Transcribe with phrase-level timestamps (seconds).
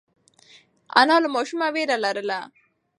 [0.99, 2.39] انا له ماشومه وېره لرله.